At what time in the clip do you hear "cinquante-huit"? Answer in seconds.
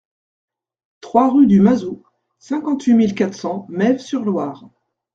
2.39-2.95